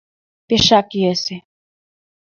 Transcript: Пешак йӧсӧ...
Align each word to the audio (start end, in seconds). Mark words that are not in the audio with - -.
Пешак 0.47 0.87
йӧсӧ... 1.01 1.37